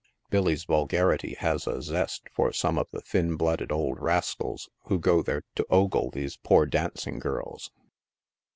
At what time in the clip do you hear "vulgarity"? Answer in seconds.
0.63-1.35